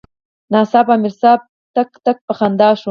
ناڅاپه 0.51 0.91
امیر 0.95 1.13
صېب 1.21 1.39
ټق 1.75 1.89
ټق 2.05 2.17
پۀ 2.25 2.33
خندا 2.37 2.67
شۀ 2.77 2.79
ـ 2.79 2.79